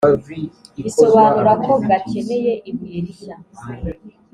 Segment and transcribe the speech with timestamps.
[0.83, 3.35] bisobunura ko gakeneye ibuye rishya